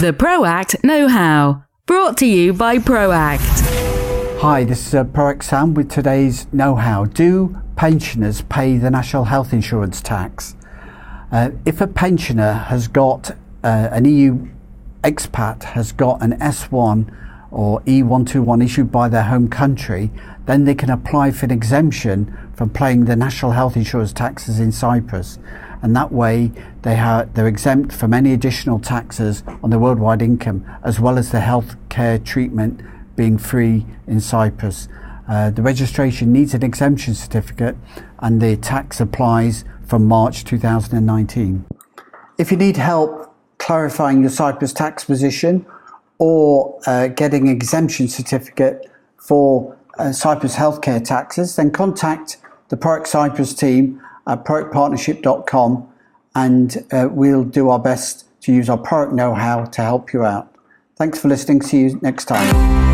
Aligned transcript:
The 0.00 0.12
ProAct 0.12 0.82
Know 0.82 1.06
How, 1.06 1.66
brought 1.86 2.16
to 2.16 2.26
you 2.26 2.52
by 2.52 2.78
ProAct. 2.78 4.40
Hi, 4.40 4.64
this 4.64 4.88
is 4.88 4.94
uh, 4.94 5.04
ProAct 5.04 5.44
Sam 5.44 5.72
with 5.72 5.88
today's 5.88 6.52
Know 6.52 6.74
How. 6.74 7.04
Do 7.04 7.62
pensioners 7.76 8.42
pay 8.42 8.76
the 8.76 8.90
national 8.90 9.26
health 9.26 9.52
insurance 9.52 10.00
tax? 10.00 10.56
Uh, 11.30 11.50
if 11.64 11.80
a 11.80 11.86
pensioner 11.86 12.54
has 12.54 12.88
got 12.88 13.36
uh, 13.62 13.88
an 13.92 14.04
EU 14.04 14.48
expat 15.04 15.62
has 15.62 15.92
got 15.92 16.20
an 16.20 16.32
S1 16.40 17.08
or 17.54 17.80
E121 17.82 18.64
issued 18.64 18.90
by 18.90 19.08
their 19.08 19.22
home 19.22 19.48
country, 19.48 20.10
then 20.46 20.64
they 20.64 20.74
can 20.74 20.90
apply 20.90 21.30
for 21.30 21.46
an 21.46 21.52
exemption 21.52 22.36
from 22.54 22.68
paying 22.68 23.04
the 23.04 23.16
national 23.16 23.52
health 23.52 23.76
insurance 23.76 24.12
taxes 24.12 24.58
in 24.60 24.72
Cyprus. 24.72 25.38
And 25.80 25.94
that 25.94 26.12
way 26.12 26.50
they 26.82 26.98
are, 26.98 27.26
they're 27.26 27.46
exempt 27.46 27.92
from 27.92 28.12
any 28.12 28.32
additional 28.32 28.80
taxes 28.80 29.42
on 29.62 29.70
their 29.70 29.78
worldwide 29.78 30.22
income, 30.22 30.64
as 30.82 30.98
well 30.98 31.18
as 31.18 31.30
the 31.30 31.40
health 31.40 31.76
care 31.88 32.18
treatment 32.18 32.80
being 33.16 33.38
free 33.38 33.86
in 34.06 34.20
Cyprus. 34.20 34.88
Uh, 35.28 35.50
the 35.50 35.62
registration 35.62 36.32
needs 36.32 36.54
an 36.54 36.62
exemption 36.62 37.14
certificate 37.14 37.76
and 38.18 38.42
the 38.42 38.56
tax 38.56 39.00
applies 39.00 39.64
from 39.86 40.06
March 40.06 40.44
2019. 40.44 41.64
If 42.36 42.50
you 42.50 42.56
need 42.56 42.76
help 42.76 43.34
clarifying 43.58 44.20
your 44.20 44.30
Cyprus 44.30 44.72
tax 44.72 45.04
position 45.04 45.64
or 46.18 46.80
uh, 46.86 47.08
getting 47.08 47.48
exemption 47.48 48.08
certificate 48.08 48.90
for 49.16 49.76
uh, 49.98 50.12
Cyprus 50.12 50.56
healthcare 50.56 51.04
taxes, 51.04 51.56
then 51.56 51.70
contact 51.70 52.38
the 52.68 52.76
ProAct 52.76 53.06
Cyprus 53.06 53.54
team 53.54 54.00
at 54.26 54.44
proactpartnership.com 54.44 55.88
and 56.34 56.84
uh, 56.92 57.08
we'll 57.10 57.44
do 57.44 57.68
our 57.68 57.78
best 57.78 58.24
to 58.42 58.52
use 58.52 58.68
our 58.68 58.78
ProAct 58.78 59.12
know-how 59.12 59.64
to 59.64 59.82
help 59.82 60.12
you 60.12 60.24
out. 60.24 60.54
Thanks 60.96 61.18
for 61.18 61.28
listening. 61.28 61.62
See 61.62 61.80
you 61.80 61.98
next 62.02 62.26
time. 62.26 62.84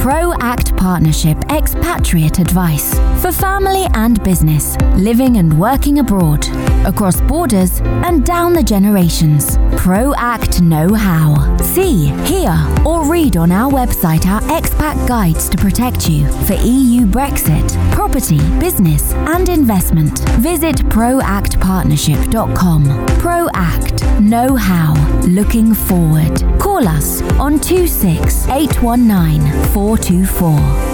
ProAct 0.00 0.76
Partnership 0.78 1.36
Expatriate 1.50 2.38
Advice 2.38 2.94
for 3.20 3.30
family 3.32 3.86
and 3.92 4.22
business, 4.24 4.76
living 4.96 5.36
and 5.36 5.60
working 5.60 5.98
abroad, 5.98 6.46
across 6.86 7.20
borders 7.20 7.80
and 7.80 8.24
down 8.24 8.54
the 8.54 8.62
generations. 8.62 9.58
ProAct 9.80 10.60
Know 10.60 10.92
How. 10.92 11.56
See, 11.56 12.08
hear, 12.26 12.54
or 12.84 13.10
read 13.10 13.38
on 13.38 13.50
our 13.50 13.72
website 13.72 14.26
our 14.26 14.42
expat 14.42 15.08
guides 15.08 15.48
to 15.48 15.56
protect 15.56 16.06
you 16.06 16.28
for 16.44 16.52
EU 16.52 17.06
Brexit, 17.06 17.72
property, 17.90 18.36
business, 18.60 19.14
and 19.14 19.48
investment. 19.48 20.18
Visit 20.38 20.76
proactpartnership.com. 20.76 22.84
ProAct 23.22 24.20
Know 24.20 24.54
How. 24.54 24.92
Looking 25.22 25.72
forward. 25.72 26.44
Call 26.60 26.86
us 26.86 27.22
on 27.40 27.58
26819 27.58 29.40
424. 29.72 30.89